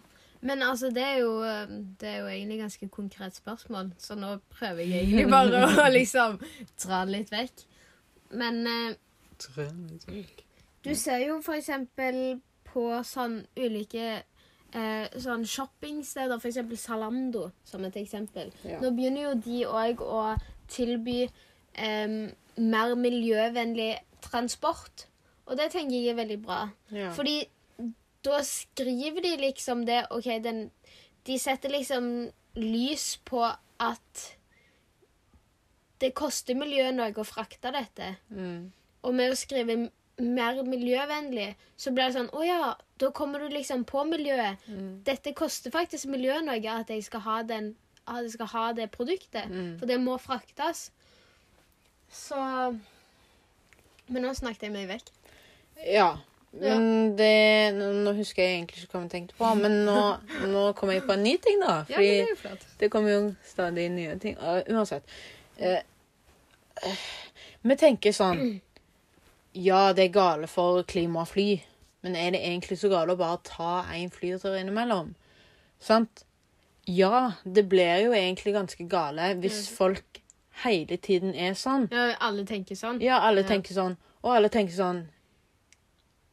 [0.43, 1.67] Men altså, det er jo eh,
[1.99, 6.35] Det er jo egentlig ganske konkret spørsmål, så nå prøver jeg egentlig bare å liksom
[6.83, 7.63] dra det litt vekk.
[8.31, 8.95] Men eh,
[10.83, 14.23] du ser jo for eksempel på sånn ulike
[14.73, 18.51] eh, sånn shoppingsteder, for eksempel Salando som et eksempel.
[18.67, 18.81] Ja.
[18.81, 20.23] Nå begynner jo de òg å
[20.71, 21.23] tilby
[21.73, 25.07] em, mer miljøvennlig transport.
[25.45, 26.61] Og det tenker jeg er veldig bra.
[26.93, 27.11] Ja.
[27.15, 27.41] Fordi
[28.23, 30.69] da skriver de liksom det OK, den
[31.27, 33.43] De setter liksom lys på
[33.79, 34.23] at
[36.03, 38.09] det koster miljøet noe å frakte dette.
[38.27, 38.73] Mm.
[39.07, 39.77] Og med å skrive
[40.19, 44.61] mer miljøvennlig, så blir det sånn Å ja, da kommer du liksom på miljøet.
[44.67, 44.99] Mm.
[45.07, 47.71] Dette koster faktisk miljøet noe at jeg skal ha, den,
[48.05, 49.47] at jeg skal ha det produktet.
[49.47, 49.77] Mm.
[49.79, 50.89] For det må fraktes.
[52.13, 52.37] Så
[54.07, 55.09] Men nå snakket jeg meg vekk.
[55.87, 56.11] Ja.
[56.53, 60.01] Men det nå, husker jeg egentlig ikke hva vi tenkte på, men nå,
[60.51, 61.79] nå kom jeg på en ny ting, da.
[61.89, 64.37] Ja, Fordi men det er det kommer jo stadig nye ting.
[64.37, 65.15] Uh, uansett.
[65.57, 65.79] Uh,
[66.83, 67.07] uh,
[67.65, 68.43] vi tenker sånn
[69.67, 71.47] Ja, det er gale for klima og fly,
[72.05, 75.13] men er det egentlig så gale å bare ta én flytur innimellom?
[75.81, 76.23] Sant?
[76.89, 80.22] Ja, det blir jo egentlig ganske gale hvis folk
[80.63, 81.89] hele tiden er sånn.
[81.91, 83.01] Ja, alle tenker sånn.
[83.01, 83.47] Ja, alle Ja.
[83.47, 83.97] tenker sånn.
[84.23, 85.07] Og alle tenker sånn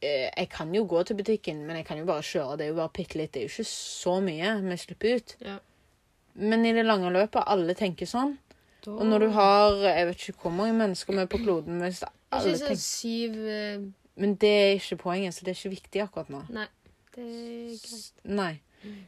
[0.01, 2.57] eh, Jeg kan jo gå til butikken, men jeg kan jo bare kjøre.
[2.57, 3.31] Det er jo bare bitte litt.
[3.33, 5.35] Det er jo ikke så mye vi slipper ut.
[5.45, 5.57] Ja.
[6.35, 8.37] Men i det lange løpet, alle tenker sånn.
[8.83, 11.79] Da- Og når du har Jeg vet ikke hvor mange mennesker vi er på kloden
[11.81, 13.77] hvis alle tenker syv eh,
[14.17, 16.49] Men det er ikke poenget, så det er ikke viktig akkurat nå.
[16.49, 16.65] Nei,
[17.15, 18.11] det er greit.
[18.25, 18.59] Nei.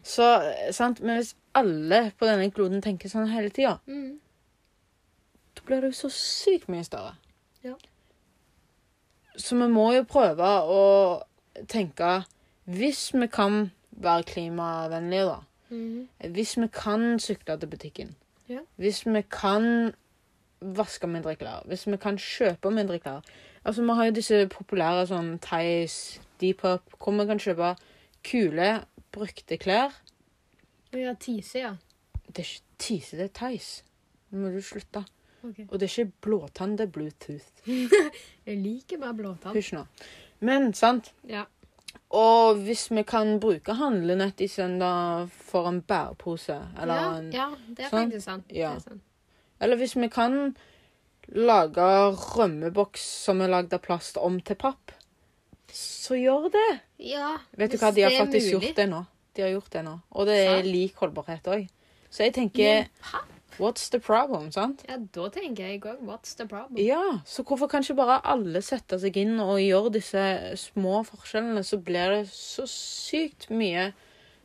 [0.03, 1.01] Så, eh, sant?
[1.01, 4.19] Men hvis alle på denne kloden tenker sånn hele tida, Mm.
[5.65, 7.15] Blir det jo så sykt mye større.
[7.63, 7.75] Ja.
[9.37, 10.83] Så vi må jo prøve å
[11.69, 12.23] tenke
[12.65, 15.39] Hvis vi kan være klimavennlige, da.
[15.69, 16.07] Mhm.
[16.31, 18.15] Hvis vi kan sykle til butikken.
[18.49, 18.59] Ja.
[18.77, 19.93] Hvis vi kan
[20.61, 21.65] vaske mindre klær.
[21.67, 23.21] Hvis vi kan kjøpe mindre klær.
[23.65, 27.75] Altså, Vi har jo disse populære sånn Theis, Deepup, hvor vi kan kjøpe
[28.23, 29.91] kule, brukte klær.
[30.93, 31.75] Ja, tise, ja.
[32.27, 33.83] Det er ikke Tise, det er Theis.
[34.31, 35.05] Nå må du slutte.
[35.43, 35.59] Ok.
[35.69, 37.49] Og det er ikke blåtann, det er Bluetooth.
[38.47, 39.55] Jeg liker bare blåtann.
[39.57, 39.83] Hysj nå.
[40.43, 41.11] Men, sant.
[41.27, 41.45] Ja.
[42.13, 47.47] Og hvis vi kan bruke handlenett i søndag for en bærepose, eller ja, en ja,
[47.67, 48.13] det er sant?
[48.13, 48.53] faktisk sant.
[48.53, 48.75] Ja.
[48.75, 49.01] Er sant.
[49.63, 50.55] Eller hvis vi kan
[51.33, 51.87] lage
[52.35, 54.93] rømmeboks som er lagd av plast, om til papp,
[55.73, 56.69] så gjør det.
[57.01, 59.03] Ja, Vet du hva, de har faktisk gjort det nå.
[59.33, 59.95] De har gjort det nå.
[60.13, 60.69] Og det er Sant.
[60.69, 61.69] lik holdbarhet òg.
[62.13, 63.32] Så jeg tenker Men papp?
[63.59, 64.83] What's the problem, sant?
[64.89, 66.77] Ja, da tenker jeg òg what's the problem?
[66.81, 70.23] Ja, så hvorfor kan ikke bare alle sette seg inn og gjøre disse
[70.57, 73.91] små forskjellene, så blir det så sykt mye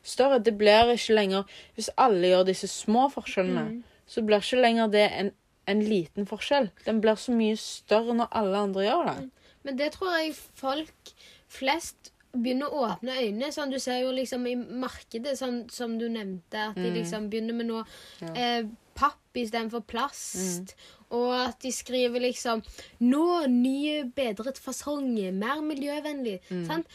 [0.02, 0.38] større.
[0.42, 1.44] Det blir ikke lenger
[1.76, 3.82] Hvis alle gjør disse små forskjellene, Mm.
[4.06, 5.32] så blir ikke lenger det en,
[5.66, 6.70] en liten forskjell.
[6.86, 9.30] Den blir så mye større når alle andre gjør det.
[9.64, 11.12] Men det tror jeg folk
[11.48, 13.48] flest begynner å åpne øynene.
[13.52, 17.54] Sånn, du ser jo liksom i markedet, sånn, som du nevnte, at de liksom begynner
[17.56, 17.84] med noe
[18.20, 18.32] Ja.
[18.34, 18.62] eh,
[18.98, 20.74] papp istedenfor plast.
[21.14, 22.62] Og at de skriver liksom
[23.00, 25.06] 'Nå ny, bedret fasong.
[25.32, 26.40] Mer miljøvennlig'.
[26.66, 26.86] Sant?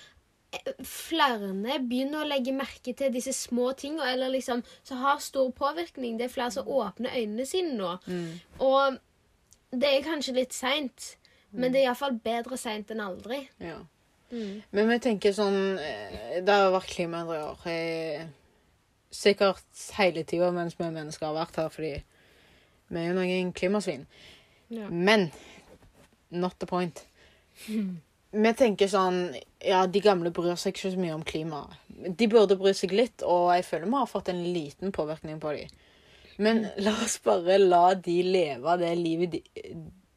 [0.53, 5.49] Eh, Flere begynner å legge merke til disse små tingene, eller liksom, som har stor
[5.51, 6.17] påvirkning.
[6.19, 7.97] Det er flere som åpner øynene sine nå.
[8.59, 8.97] Og
[9.71, 11.15] det er kanskje litt seint,
[11.51, 13.47] men det er iallfall bedre seint enn aldri.
[13.59, 13.79] Ja.
[14.31, 14.61] Mm.
[14.71, 17.67] Men vi tenker sånn eh, Det har vært klimaendringer.
[17.69, 18.25] eh,
[19.13, 21.93] Sikkert hele tida mens vi mennesker har vært her, fordi
[22.93, 24.07] vi er jo noen klimasvin.
[24.73, 24.89] Ja.
[24.89, 25.29] Men
[26.33, 27.05] not the point.
[28.33, 31.75] Vi tenker sånn Ja, de gamle bryr seg ikke så mye om klimaet.
[32.17, 35.51] De burde bry seg litt, og jeg føler vi har fått en liten påvirkning på
[35.53, 35.75] dem.
[36.41, 39.43] Men la oss bare la de leve det livet de,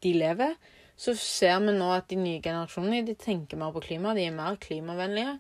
[0.03, 0.57] de lever.
[0.97, 4.35] Så ser vi nå at de nye generasjonene de tenker mer på klima, de er
[4.35, 5.37] mer klimavennlige.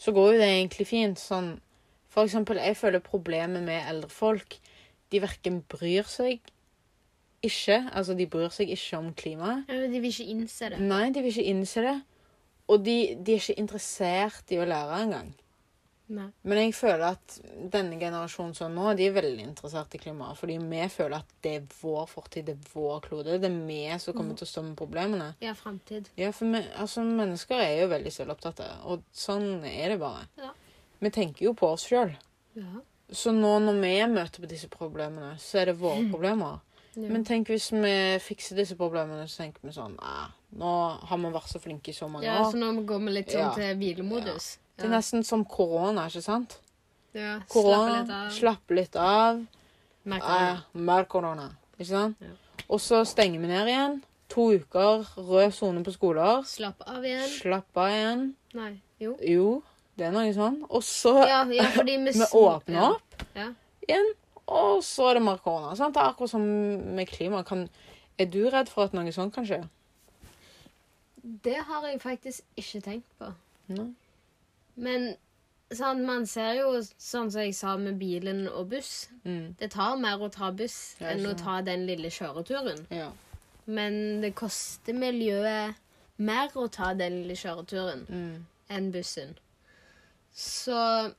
[0.00, 1.20] Så går jo det egentlig fint.
[1.20, 1.52] Sånn,
[2.10, 4.58] for eksempel, jeg føler problemet med eldre folk
[5.10, 6.40] De verken bryr seg
[7.46, 9.68] ikke Altså, de bryr seg ikke om klimaet.
[9.70, 10.80] Ja, de vil ikke innse det.
[10.84, 11.94] Nei, de vil ikke innse det.
[12.70, 15.30] Og de, de er ikke interessert i å lære engang.
[16.10, 16.26] Nei.
[16.42, 17.36] Men jeg føler at
[17.70, 20.38] denne generasjonen sånn nå, de er veldig interessert i klimaet.
[20.40, 23.38] Fordi vi føler at det er vår fortid, det er vår klode.
[23.42, 25.30] Det er vi som kommer til å stå med problemene.
[25.42, 26.10] Ja, fremtid.
[26.18, 30.26] Ja, for vi, altså, mennesker er jo veldig selvopptatte, og sånn er det bare.
[30.40, 30.50] Ja.
[31.00, 32.12] Vi tenker jo på oss sjøl.
[32.58, 32.82] Ja.
[33.10, 36.60] Så nå når vi møter på disse problemene, så er det våre problemer.
[36.94, 37.06] Ja.
[37.08, 39.96] Men tenk hvis vi fikser disse problemene, så tenker vi sånn
[40.58, 40.70] nå
[41.06, 42.50] har vi vært så flinke i så mange ja, år.
[42.50, 43.52] så nå går vi litt sånn Ja.
[43.54, 44.58] til hvilemodus.
[44.76, 46.58] Det er nesten som korona, ikke sant?
[47.14, 49.40] Ja, Korona, slappe litt av.
[50.04, 50.16] Det.
[50.22, 51.50] Eh, mer korona.
[51.78, 52.16] Ikke sant?
[52.22, 52.34] Ja.
[52.68, 54.02] Og så stenger vi ned igjen.
[54.30, 56.44] To uker, rød sone på skoler.
[56.46, 57.28] Slapp av igjen.
[57.28, 58.22] Slapp av igjen.
[58.54, 58.80] Nei.
[59.02, 59.16] Jo.
[59.26, 59.62] Jo,
[60.00, 60.58] det er noe sånn.
[60.70, 62.88] Og så Ja, ja med åpner ja.
[62.96, 63.48] opp Ja.
[63.86, 64.10] igjen.
[64.50, 65.74] og så er det mer korona.
[65.78, 65.94] Sant?
[65.94, 66.42] Det er akkurat som
[66.96, 67.44] med klima.
[67.46, 67.68] Kan,
[68.18, 69.60] er du redd for at noe sånt kan skje?
[71.22, 73.28] Det har jeg faktisk ikke tenkt på.
[73.68, 73.90] No.
[74.80, 75.10] Men
[75.70, 79.54] sånn, man ser jo, sånn som jeg sa med bilen og buss Mm.
[79.60, 82.86] Det tar mer å ta buss enn å ta den lille kjøreturen.
[82.90, 83.10] Ja.
[83.66, 85.76] Men det koster miljøet
[86.16, 88.46] mer å ta den lille kjøreturen Mm.
[88.70, 89.36] enn bussen.
[90.34, 91.14] Så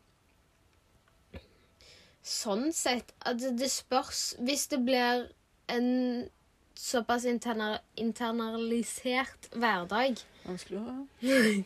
[2.23, 5.29] Sånn sett at det- det spørs Hvis det blir
[5.67, 6.29] en
[6.75, 11.65] såpass interna internalisert hverdag Vanskelig å høre.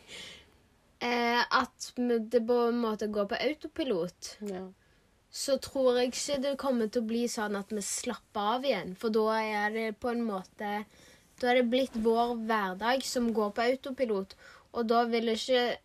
[1.00, 4.66] eh, at det på en måte går på autopilot, Ja.
[5.32, 8.94] så tror jeg ikke det kommer til å bli sånn at vi slapper av igjen.
[8.96, 10.84] For da er det på en måte
[11.38, 14.34] Da er det blitt vår hverdag som går på autopilot.
[14.72, 15.76] Og da vil ikke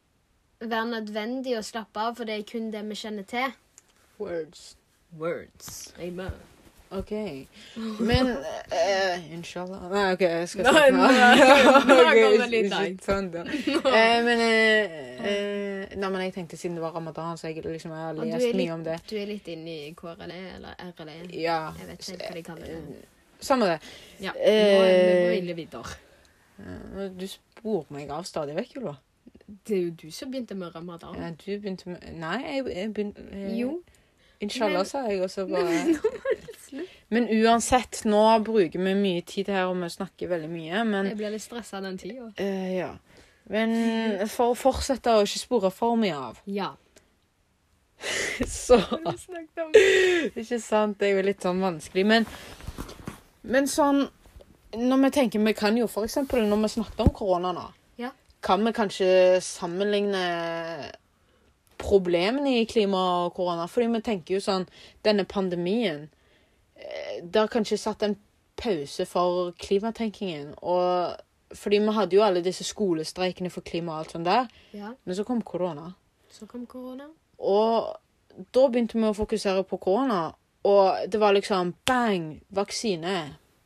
[0.61, 3.53] være nødvendig å slappe av, for det er kun det vi kjenner til.
[4.21, 4.75] Words.
[5.17, 5.93] Words.
[5.99, 6.31] Amen.
[6.91, 7.11] OK.
[8.03, 9.85] Men uh, Inshallah.
[9.93, 13.45] Nei, OK, jeg skal snakke nå Ok, kommer ikke- sånn, da.
[13.95, 18.13] Eh, men uh, Nei, men jeg tenkte siden det var ramadan, så jeg liksom har
[18.19, 18.97] lest litt, mye om det.
[19.07, 21.15] du er litt inne i KRLE eller RLE.
[21.39, 21.61] Ja.
[21.79, 23.01] Jeg vet ikke hva de kaller det.
[23.41, 23.79] Samme det.
[24.21, 24.91] Ja, nå er
[25.31, 25.95] vi ville vidder.
[26.59, 28.97] Eh, Du spor meg av stadig vekk, Ylva.
[29.67, 31.15] Det er jo du som begynte med ramadan.
[31.19, 33.55] Ja, du begynte med Nei, jeg, jeg begynte jeg...
[33.59, 33.79] Jo.
[34.41, 39.89] Inshallah, sa jeg også bare Men uansett, nå bruker vi mye tid her, og vi
[39.91, 42.31] snakker veldig mye, men Jeg blir litt stressa den tida.
[42.39, 42.93] Uh, Ja.
[43.51, 43.73] Men
[44.29, 46.71] for å fortsette å ikke spore for mye av, Ja.
[48.47, 48.79] så
[50.35, 50.97] Ikke sant?
[50.99, 52.05] Det er jo litt sånn vanskelig.
[52.07, 52.25] Men,
[53.45, 54.07] men sånn
[54.73, 57.67] Når vi tenker Vi kan jo for eksempel når vi snakket om korona nå.
[58.41, 59.07] Kan vi kanskje
[59.45, 60.91] sammenligne
[61.81, 63.67] problemene i klima og korona?
[63.69, 64.67] Fordi vi tenker jo sånn
[65.05, 66.07] Denne pandemien
[66.75, 68.17] eh, Det har kanskje satt en
[68.61, 70.53] pause for klimatenkingen.
[70.61, 71.15] Og
[71.57, 74.51] fordi vi hadde jo alle disse skolestreikene for klima og alt sånt der.
[74.73, 74.93] ja.
[75.03, 75.93] Men så kom korona.
[76.31, 77.09] Så kom korona.
[77.39, 77.97] Og
[78.53, 80.31] da begynte vi å fokusere på korona,
[80.63, 83.17] og det var liksom bang, vaksine.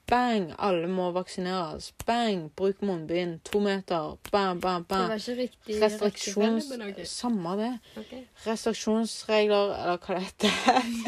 [0.08, 1.88] Bang, alle må vaksineres.
[2.06, 3.40] Bang, bruk munnbind.
[3.50, 4.18] To meter.
[4.32, 5.08] Bam, bam, Det bam.
[5.10, 6.68] var ikke riktig Restriksjons...
[6.80, 7.08] Riktig.
[7.10, 7.72] Samme det.
[7.98, 8.22] Okay.
[8.46, 10.52] Restriksjonsregler, eller hva det heter.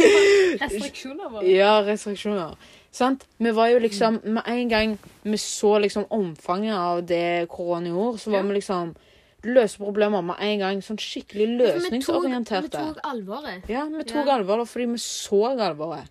[0.64, 2.56] Restriksjoner var Ja, restriksjoner.
[2.92, 3.28] Sant?
[3.38, 8.18] Vi var jo liksom Med en gang vi så liksom omfanget av det korona gjorde,
[8.18, 8.44] så var Ja.
[8.50, 8.96] vi liksom
[9.44, 10.80] Løse problemer med en gang.
[10.82, 11.46] Sånn skikkelig
[11.92, 13.70] Vi tok, vi tok alvoret.
[13.70, 14.34] Ja, vi tok Ja.
[14.40, 16.10] alvoret fordi vi så alvoret.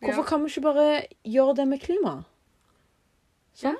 [0.00, 0.28] Hvorfor Ja.
[0.28, 2.24] kan vi ikke bare gjøre det med klima?
[3.54, 3.76] Sånn?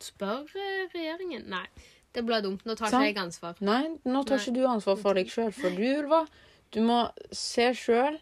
[0.00, 1.46] Spør eh, regjeringen.
[1.48, 1.66] Nei,
[2.12, 2.64] det blir dumt.
[2.66, 3.04] Nå tar Sant.
[3.04, 3.56] ikke jeg ansvar.
[3.60, 4.44] Nei, nå tar Nei.
[4.44, 5.52] ikke du ansvar for deg sjøl.
[5.52, 6.26] For du, Ulva,
[6.72, 8.18] du må se sjøl,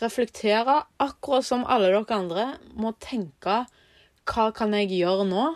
[0.00, 3.66] reflektere, akkurat som alle dere andre, må tenke
[4.26, 5.46] hva kan jeg gjøre nå?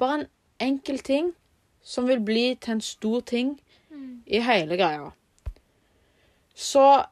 [0.00, 0.28] Bare en
[0.60, 1.32] enkel ting
[1.84, 3.60] som vil bli til en stor ting
[4.26, 5.12] i hele greia.
[6.56, 7.04] Så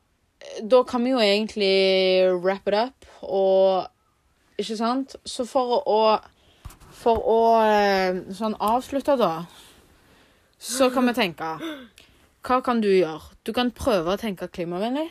[0.62, 1.72] da kan vi jo egentlig
[2.42, 3.88] wrap it up og
[4.60, 5.16] Ikke sant?
[5.24, 6.00] Så for å
[7.02, 9.46] For å eh, sånn avslutte, da,
[10.62, 11.56] så kan vi tenke
[12.46, 13.32] Hva kan du gjøre?
[13.42, 15.08] Du kan prøve å tenke klimavennlig.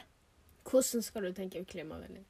[0.67, 2.23] Hvordan skal du tenke klimavennlig?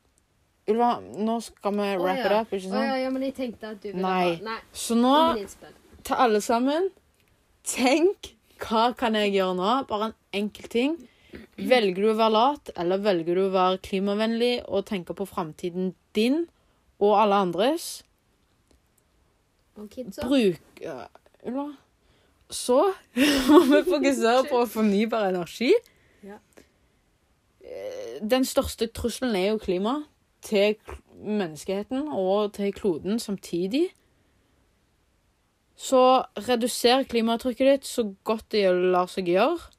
[0.71, 2.25] Ulva, nå skal vi wrap wrap ja.
[2.25, 2.73] it up, ikke sant?
[2.73, 2.87] sant?
[2.87, 4.35] ja, ja, men jeg tenkte at du ville Nei.
[4.37, 4.59] ha Nei.
[4.73, 5.15] Så nå,
[6.05, 6.89] til alle sammen,
[7.67, 9.71] tenk hva kan jeg gjøre nå?
[9.89, 10.97] Bare en enkel ting.
[11.57, 15.93] Velger du å være lat, eller velger du å være klimavennlig og tenke på framtiden
[16.17, 16.45] din
[17.01, 17.89] og alle andres?
[19.79, 20.27] Og kidsa.
[20.27, 21.05] Bruk ja,
[22.49, 22.79] Så
[23.49, 25.71] må vi fokusere på fornybar energi.
[26.25, 26.37] Ja.
[28.21, 30.01] Den største trusselen er jo klima
[30.43, 30.75] til
[31.21, 33.87] menneskeheten og til kloden samtidig.
[35.81, 39.71] Så reduser klimatrykket ditt så godt det lar seg gjøre.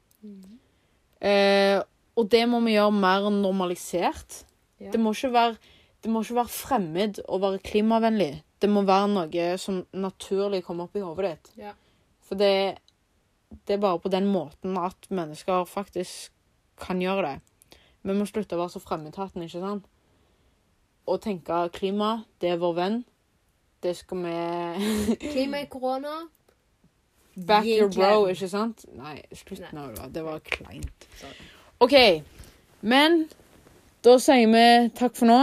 [1.22, 1.78] Eh,
[2.18, 4.42] og det må vi gjøre mer normalisert.
[4.82, 4.90] Ja.
[4.90, 5.56] Det, må være,
[6.02, 8.32] det må ikke være fremmed å være klimavennlig.
[8.62, 11.54] Det må være noe som naturlig kommer opp i hodet ditt.
[11.64, 11.72] Ja.
[12.26, 12.52] For det,
[13.66, 16.34] det er bare på den måten at mennesker faktisk
[16.82, 17.78] kan gjøre det.
[18.02, 19.88] Vi må slutte å være så fremmedtaten, ikke sant?
[21.06, 23.00] Og tenke klima, det er vår venn.
[23.82, 26.22] Det skal vi Klima i korona.
[27.36, 28.84] Back your bro, ikke sant?
[28.98, 29.86] Nei, slutt nå.
[30.12, 31.06] Det var kleint.
[31.80, 31.94] OK.
[32.82, 33.24] Men
[34.04, 34.64] da sier vi
[34.98, 35.38] takk for nå.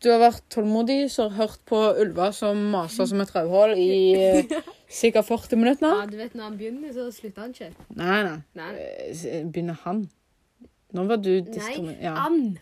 [0.00, 3.88] Du har vært tålmodig, så har hørt på Ulva som maser som et rødhål i
[4.16, 4.54] eh,
[4.88, 5.90] sikkert 40 minutter nå.
[5.98, 7.68] Ja, du vet når han begynner, så slutter han ikke.
[8.00, 8.38] Nei, nei.
[8.56, 8.70] Nei.
[8.80, 10.06] Eh, Begynner han?
[10.96, 12.00] Nå var du diskriminert.
[12.02, 12.14] Ja.
[12.24, 12.56] And.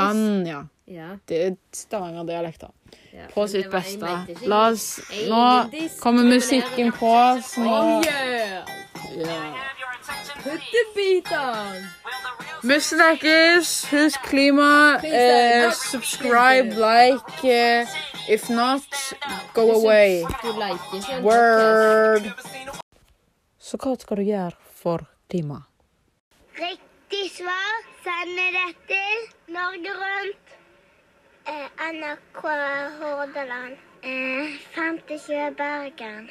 [0.00, 0.62] Ann, ja.
[0.88, 1.08] Ja.
[1.28, 2.68] Det er Stavanger-dialekter.
[3.12, 3.26] ja.
[3.34, 4.48] På sitt var- beste.
[4.48, 5.70] La oss Nå
[6.00, 8.64] kommer musikken på, så nå Oh yeah!
[12.62, 13.84] Vi snakkes.
[13.90, 15.00] Husk klima.
[15.04, 17.44] Eh, subscribe, like.
[17.44, 17.86] Eh,
[18.28, 19.14] if not,
[19.54, 20.24] go away.
[21.22, 22.32] Word.
[23.58, 25.62] Så hva skal du gjøre for klima?
[26.58, 29.02] Riktig svar sender dette
[29.52, 30.47] Norge Rundt.
[31.48, 32.42] Eh, NRK
[33.00, 33.76] Hordaland.
[34.02, 36.28] Eh, 57 Bergen.